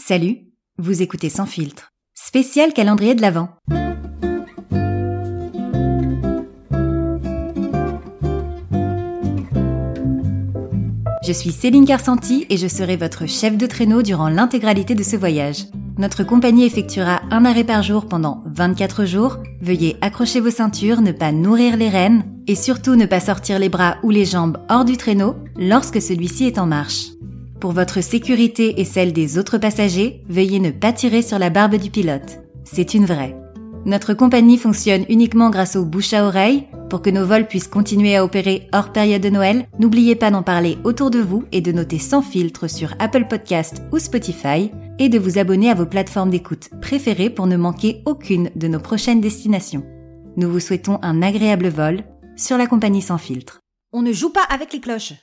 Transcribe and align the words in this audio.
Salut, 0.00 0.38
vous 0.78 1.02
écoutez 1.02 1.28
Sans 1.28 1.44
filtre. 1.44 1.90
Spécial 2.14 2.72
calendrier 2.72 3.14
de 3.14 3.20
l'Avent. 3.20 3.50
Je 11.26 11.32
suis 11.32 11.50
Céline 11.50 11.84
Carsanti 11.84 12.46
et 12.48 12.56
je 12.56 12.68
serai 12.68 12.96
votre 12.96 13.26
chef 13.26 13.58
de 13.58 13.66
traîneau 13.66 14.02
durant 14.02 14.28
l'intégralité 14.28 14.94
de 14.94 15.02
ce 15.02 15.16
voyage. 15.16 15.64
Notre 15.98 16.22
compagnie 16.22 16.64
effectuera 16.64 17.20
un 17.30 17.44
arrêt 17.44 17.64
par 17.64 17.82
jour 17.82 18.06
pendant 18.06 18.44
24 18.46 19.04
jours. 19.04 19.38
Veuillez 19.60 19.96
accrocher 20.00 20.40
vos 20.40 20.50
ceintures, 20.50 21.02
ne 21.02 21.12
pas 21.12 21.32
nourrir 21.32 21.76
les 21.76 21.88
rênes 21.88 22.24
et 22.46 22.54
surtout 22.54 22.94
ne 22.94 23.04
pas 23.04 23.20
sortir 23.20 23.58
les 23.58 23.68
bras 23.68 23.96
ou 24.04 24.10
les 24.10 24.24
jambes 24.24 24.58
hors 24.70 24.84
du 24.84 24.96
traîneau 24.96 25.34
lorsque 25.56 26.00
celui-ci 26.00 26.44
est 26.44 26.58
en 26.58 26.66
marche. 26.66 27.17
Pour 27.60 27.72
votre 27.72 28.00
sécurité 28.02 28.80
et 28.80 28.84
celle 28.84 29.12
des 29.12 29.36
autres 29.36 29.58
passagers, 29.58 30.22
veuillez 30.28 30.60
ne 30.60 30.70
pas 30.70 30.92
tirer 30.92 31.22
sur 31.22 31.40
la 31.40 31.50
barbe 31.50 31.74
du 31.74 31.90
pilote. 31.90 32.38
C'est 32.62 32.94
une 32.94 33.04
vraie. 33.04 33.34
Notre 33.84 34.14
compagnie 34.14 34.58
fonctionne 34.58 35.04
uniquement 35.08 35.50
grâce 35.50 35.74
au 35.74 35.84
bouche 35.84 36.12
à 36.12 36.24
oreille. 36.24 36.68
Pour 36.88 37.02
que 37.02 37.10
nos 37.10 37.26
vols 37.26 37.48
puissent 37.48 37.68
continuer 37.68 38.16
à 38.16 38.24
opérer 38.24 38.68
hors 38.72 38.92
période 38.92 39.22
de 39.22 39.28
Noël, 39.28 39.66
n'oubliez 39.80 40.14
pas 40.14 40.30
d'en 40.30 40.42
parler 40.42 40.78
autour 40.84 41.10
de 41.10 41.18
vous 41.18 41.44
et 41.50 41.60
de 41.60 41.72
noter 41.72 41.98
sans 41.98 42.22
filtre 42.22 42.68
sur 42.68 42.94
Apple 43.00 43.26
Podcast 43.28 43.82
ou 43.92 43.98
Spotify 43.98 44.70
et 45.00 45.08
de 45.08 45.18
vous 45.18 45.38
abonner 45.38 45.68
à 45.70 45.74
vos 45.74 45.86
plateformes 45.86 46.30
d'écoute 46.30 46.70
préférées 46.80 47.30
pour 47.30 47.46
ne 47.48 47.56
manquer 47.56 48.02
aucune 48.06 48.50
de 48.54 48.68
nos 48.68 48.80
prochaines 48.80 49.20
destinations. 49.20 49.84
Nous 50.36 50.50
vous 50.50 50.60
souhaitons 50.60 51.00
un 51.02 51.22
agréable 51.22 51.68
vol 51.68 52.04
sur 52.36 52.56
la 52.56 52.68
compagnie 52.68 53.02
sans 53.02 53.18
filtre. 53.18 53.60
On 53.92 54.02
ne 54.02 54.12
joue 54.12 54.30
pas 54.30 54.44
avec 54.48 54.72
les 54.72 54.80
cloches. 54.80 55.14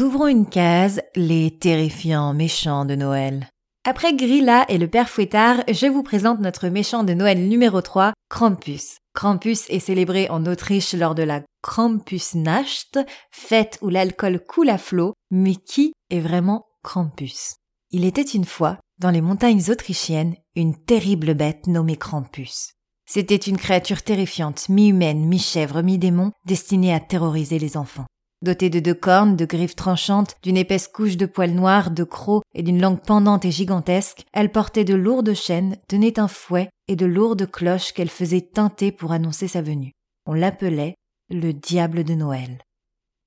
Ouvrons 0.00 0.26
une 0.26 0.46
case, 0.46 1.00
les 1.14 1.56
terrifiants 1.58 2.34
méchants 2.34 2.84
de 2.84 2.96
Noël. 2.96 3.48
Après 3.88 4.14
Grilla 4.14 4.66
et 4.68 4.78
le 4.78 4.88
père 4.88 5.08
Fouettard, 5.08 5.62
je 5.68 5.86
vous 5.86 6.02
présente 6.02 6.40
notre 6.40 6.68
méchant 6.68 7.04
de 7.04 7.14
Noël 7.14 7.48
numéro 7.48 7.80
3, 7.80 8.12
Krampus. 8.28 8.98
Krampus 9.14 9.64
est 9.70 9.78
célébré 9.78 10.28
en 10.28 10.44
Autriche 10.44 10.92
lors 10.92 11.14
de 11.14 11.22
la 11.22 11.42
Krampusnacht, 11.62 12.98
fête 13.30 13.78
où 13.80 13.88
l'alcool 13.88 14.40
coule 14.40 14.70
à 14.70 14.78
flot, 14.78 15.14
mais 15.30 15.54
qui 15.54 15.92
est 16.10 16.20
vraiment 16.20 16.66
Krampus? 16.82 17.54
Il 17.90 18.04
était 18.04 18.22
une 18.22 18.44
fois, 18.44 18.78
dans 18.98 19.10
les 19.10 19.22
montagnes 19.22 19.70
autrichiennes, 19.70 20.34
une 20.56 20.76
terrible 20.76 21.34
bête 21.34 21.68
nommée 21.68 21.96
Krampus. 21.96 22.72
C'était 23.08 23.36
une 23.36 23.56
créature 23.56 24.02
terrifiante, 24.02 24.68
mi-humaine, 24.68 25.24
mi-chèvre, 25.26 25.82
mi-démon, 25.82 26.32
destinée 26.44 26.92
à 26.92 26.98
terroriser 26.98 27.60
les 27.60 27.76
enfants. 27.76 28.06
Dotée 28.42 28.68
de 28.68 28.80
deux 28.80 28.94
cornes, 28.94 29.34
de 29.34 29.46
griffes 29.46 29.76
tranchantes, 29.76 30.36
d'une 30.42 30.58
épaisse 30.58 30.88
couche 30.88 31.16
de 31.16 31.24
poils 31.24 31.54
noirs, 31.54 31.90
de 31.90 32.04
crocs 32.04 32.42
et 32.54 32.62
d'une 32.62 32.80
langue 32.80 33.00
pendante 33.00 33.46
et 33.46 33.50
gigantesque, 33.50 34.24
elle 34.34 34.52
portait 34.52 34.84
de 34.84 34.94
lourdes 34.94 35.32
chaînes, 35.32 35.76
tenait 35.88 36.20
un 36.20 36.28
fouet 36.28 36.68
et 36.86 36.96
de 36.96 37.06
lourdes 37.06 37.50
cloches 37.50 37.92
qu'elle 37.92 38.10
faisait 38.10 38.42
teinter 38.42 38.92
pour 38.92 39.12
annoncer 39.12 39.48
sa 39.48 39.62
venue. 39.62 39.92
On 40.26 40.34
l'appelait 40.34 40.96
le 41.30 41.52
diable 41.54 42.04
de 42.04 42.14
Noël. 42.14 42.62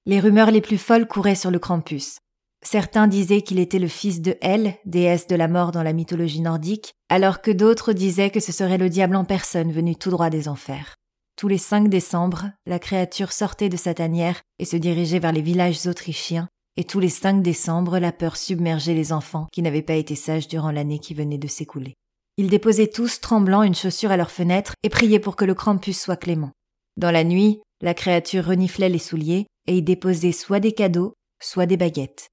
Les 0.06 0.20
rumeurs 0.20 0.52
les 0.52 0.62
plus 0.62 0.78
folles 0.78 1.08
couraient 1.08 1.36
sur 1.36 1.50
le 1.50 1.60
Krampus. 1.60 2.20
Certains 2.62 3.08
disaient 3.08 3.42
qu'il 3.42 3.60
était 3.60 3.80
le 3.80 3.88
fils 3.88 4.22
de 4.22 4.38
Hel, 4.42 4.76
déesse 4.86 5.28
de 5.28 5.36
la 5.36 5.48
mort 5.48 5.72
dans 5.72 5.84
la 5.84 5.94
mythologie 5.94 6.42
nordique, 6.42 6.94
alors 7.10 7.42
que 7.42 7.52
d'autres 7.52 7.94
disaient 7.94 8.30
que 8.30 8.40
ce 8.40 8.52
serait 8.52 8.78
le 8.78 8.90
diable 8.90 9.16
en 9.16 9.26
personne 9.26 9.72
venu 9.72 9.96
tout 9.96 10.12
droit 10.12 10.30
des 10.30 10.48
enfers. 10.48 10.99
Tous 11.40 11.48
les 11.48 11.58
5 11.58 11.88
décembre, 11.88 12.52
la 12.66 12.80
créature 12.80 13.32
sortait 13.32 13.70
de 13.70 13.78
sa 13.78 13.94
tanière 13.94 14.42
et 14.60 14.66
se 14.66 14.76
dirigeait 14.76 15.20
vers 15.20 15.32
les 15.32 15.42
villages 15.42 15.88
autrichiens, 15.88 16.50
et 16.76 16.84
tous 16.84 17.00
les 17.00 17.08
5 17.08 17.42
décembre, 17.42 17.98
la 17.98 18.12
peur 18.12 18.36
submergeait 18.36 18.94
les 18.94 19.14
enfants 19.14 19.48
qui 19.54 19.62
n'avaient 19.62 19.82
pas 19.82 19.94
été 19.94 20.16
sages 20.16 20.50
durant 20.50 20.70
l'année 20.70 21.00
qui 21.00 21.14
venait 21.14 21.38
de 21.38 21.48
s'écouler. 21.48 21.94
Ils 22.36 22.50
déposaient 22.50 22.90
tous, 22.90 23.22
tremblants, 23.22 23.64
une 23.64 23.74
chaussure 23.74 24.12
à 24.12 24.18
leur 24.18 24.32
fenêtre 24.32 24.74
et 24.84 24.90
priaient 24.90 25.22
pour 25.22 25.38
que 25.38 25.46
le 25.46 25.54
Krampus 25.54 25.98
soit 25.98 26.18
clément. 26.18 26.52
Dans 26.98 27.10
la 27.10 27.24
nuit, 27.24 27.62
la 27.80 27.94
créature 27.94 28.44
reniflait 28.44 28.90
les 28.90 29.00
souliers 29.00 29.48
et 29.66 29.78
y 29.78 29.82
déposait 29.82 30.34
soit 30.34 30.60
des 30.60 30.74
cadeaux, 30.74 31.14
soit 31.42 31.68
des 31.68 31.78
baguettes. 31.78 32.28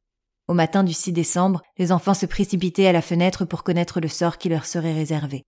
Au 0.48 0.52
matin 0.52 0.82
du 0.82 0.92
6 0.92 1.12
décembre, 1.12 1.62
les 1.78 1.92
enfants 1.92 2.12
se 2.12 2.26
précipitaient 2.26 2.88
à 2.88 2.92
la 2.92 3.02
fenêtre 3.02 3.44
pour 3.44 3.62
connaître 3.62 4.00
le 4.00 4.08
sort 4.08 4.36
qui 4.36 4.48
leur 4.48 4.66
serait 4.66 4.94
réservé. 4.94 5.44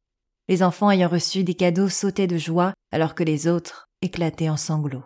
Les 0.48 0.62
enfants 0.62 0.90
ayant 0.90 1.08
reçu 1.08 1.44
des 1.44 1.54
cadeaux 1.54 1.88
sautaient 1.88 2.26
de 2.26 2.38
joie, 2.38 2.72
alors 2.90 3.14
que 3.14 3.22
les 3.22 3.48
autres 3.48 3.88
éclataient 4.00 4.48
en 4.48 4.56
sanglots. 4.56 5.04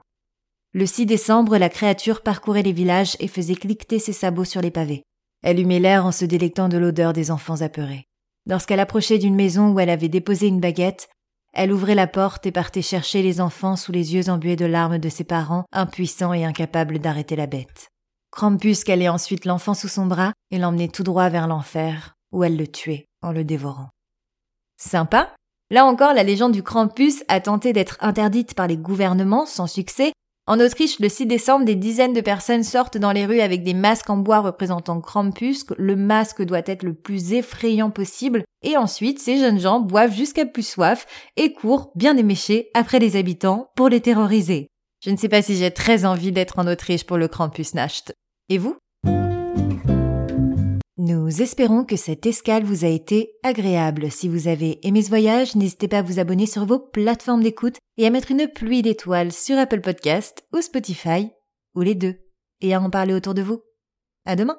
Le 0.72 0.86
6 0.86 1.06
décembre, 1.06 1.58
la 1.58 1.68
créature 1.68 2.22
parcourait 2.22 2.62
les 2.62 2.72
villages 2.72 3.16
et 3.18 3.28
faisait 3.28 3.56
cliqueter 3.56 3.98
ses 3.98 4.12
sabots 4.12 4.44
sur 4.44 4.60
les 4.60 4.70
pavés. 4.70 5.02
Elle 5.42 5.58
humait 5.58 5.80
l'air 5.80 6.06
en 6.06 6.12
se 6.12 6.24
délectant 6.24 6.68
de 6.68 6.78
l'odeur 6.78 7.12
des 7.12 7.30
enfants 7.30 7.60
apeurés. 7.60 8.04
Lorsqu'elle 8.46 8.80
approchait 8.80 9.18
d'une 9.18 9.34
maison 9.34 9.72
où 9.72 9.80
elle 9.80 9.90
avait 9.90 10.08
déposé 10.08 10.46
une 10.46 10.60
baguette, 10.60 11.08
elle 11.52 11.72
ouvrait 11.72 11.94
la 11.94 12.06
porte 12.06 12.46
et 12.46 12.52
partait 12.52 12.80
chercher 12.80 13.22
les 13.22 13.40
enfants 13.40 13.76
sous 13.76 13.92
les 13.92 14.14
yeux 14.14 14.30
embués 14.30 14.56
de 14.56 14.64
larmes 14.64 14.98
de 14.98 15.08
ses 15.08 15.24
parents, 15.24 15.64
impuissants 15.72 16.32
et 16.32 16.44
incapables 16.44 16.98
d'arrêter 16.98 17.36
la 17.36 17.46
bête. 17.46 17.88
Krampus 18.30 18.84
calait 18.84 19.08
ensuite 19.08 19.44
l'enfant 19.44 19.74
sous 19.74 19.88
son 19.88 20.06
bras 20.06 20.32
et 20.50 20.58
l'emmenait 20.58 20.88
tout 20.88 21.02
droit 21.02 21.28
vers 21.28 21.46
l'enfer, 21.46 22.14
où 22.32 22.44
elle 22.44 22.56
le 22.56 22.66
tuait 22.66 23.04
en 23.20 23.32
le 23.32 23.44
dévorant. 23.44 23.90
Sympa. 24.82 25.32
Là 25.70 25.86
encore, 25.86 26.12
la 26.12 26.24
légende 26.24 26.52
du 26.52 26.62
Krampus 26.62 27.22
a 27.28 27.40
tenté 27.40 27.72
d'être 27.72 27.96
interdite 28.00 28.54
par 28.54 28.66
les 28.66 28.76
gouvernements 28.76 29.46
sans 29.46 29.68
succès. 29.68 30.12
En 30.48 30.58
Autriche, 30.58 30.98
le 30.98 31.08
6 31.08 31.26
décembre, 31.26 31.64
des 31.64 31.76
dizaines 31.76 32.12
de 32.12 32.20
personnes 32.20 32.64
sortent 32.64 32.98
dans 32.98 33.12
les 33.12 33.24
rues 33.24 33.40
avec 33.40 33.62
des 33.62 33.74
masques 33.74 34.10
en 34.10 34.16
bois 34.16 34.40
représentant 34.40 35.00
Krampus. 35.00 35.64
Le 35.78 35.94
masque 35.94 36.42
doit 36.42 36.62
être 36.66 36.82
le 36.82 36.94
plus 36.94 37.32
effrayant 37.32 37.90
possible. 37.90 38.42
Et 38.64 38.76
ensuite, 38.76 39.20
ces 39.20 39.38
jeunes 39.38 39.60
gens 39.60 39.78
boivent 39.78 40.14
jusqu'à 40.14 40.46
plus 40.46 40.66
soif 40.66 41.06
et 41.36 41.52
courent, 41.52 41.92
bien 41.94 42.16
éméchés, 42.16 42.70
après 42.74 42.98
les 42.98 43.14
habitants 43.14 43.70
pour 43.76 43.88
les 43.88 44.00
terroriser. 44.00 44.66
Je 45.04 45.10
ne 45.10 45.16
sais 45.16 45.28
pas 45.28 45.42
si 45.42 45.56
j'ai 45.56 45.70
très 45.70 46.04
envie 46.04 46.32
d'être 46.32 46.58
en 46.58 46.66
Autriche 46.66 47.06
pour 47.06 47.18
le 47.18 47.28
Krampusnacht. 47.28 48.12
Et 48.48 48.58
vous? 48.58 48.76
Nous 51.02 51.42
espérons 51.42 51.84
que 51.84 51.96
cette 51.96 52.26
escale 52.26 52.62
vous 52.62 52.84
a 52.84 52.88
été 52.88 53.32
agréable. 53.42 54.08
Si 54.08 54.28
vous 54.28 54.46
avez 54.46 54.78
aimé 54.86 55.02
ce 55.02 55.08
voyage, 55.08 55.56
n'hésitez 55.56 55.88
pas 55.88 55.98
à 55.98 56.02
vous 56.02 56.20
abonner 56.20 56.46
sur 56.46 56.64
vos 56.64 56.78
plateformes 56.78 57.42
d'écoute 57.42 57.78
et 57.96 58.06
à 58.06 58.10
mettre 58.10 58.30
une 58.30 58.46
pluie 58.46 58.82
d'étoiles 58.82 59.32
sur 59.32 59.58
Apple 59.58 59.80
Podcast 59.80 60.44
ou 60.52 60.60
Spotify, 60.60 61.30
ou 61.74 61.80
les 61.80 61.96
deux, 61.96 62.14
et 62.60 62.72
à 62.72 62.80
en 62.80 62.88
parler 62.88 63.14
autour 63.14 63.34
de 63.34 63.42
vous. 63.42 63.62
À 64.26 64.36
demain! 64.36 64.58